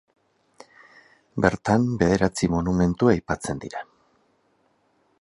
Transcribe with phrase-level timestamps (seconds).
[1.45, 3.89] Bertan bederatzi monumentu aipatzen dira.